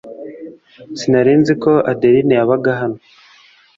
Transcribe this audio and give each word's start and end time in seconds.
Sinari 0.99 1.33
nzi 1.39 1.53
ko 1.63 1.71
adeline 1.91 2.33
yabaga 2.39 2.71
hano. 2.81 2.97